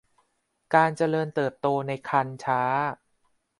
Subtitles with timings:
[0.73, 2.61] การเจริญเติบโตในครรภ์ช้า